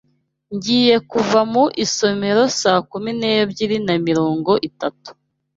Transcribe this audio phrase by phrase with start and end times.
[0.55, 5.09] Ngiye kuva mu isomero saa kumi n'ebyiri na mirongo itatu.